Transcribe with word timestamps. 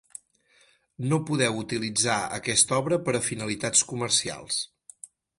No 1.09 1.17
podeu 1.25 1.59
utilitzar 1.63 2.15
aquesta 2.37 2.79
obra 2.83 2.99
per 3.09 3.15
a 3.19 3.21
finalitats 3.27 3.83
comercials. 3.91 4.59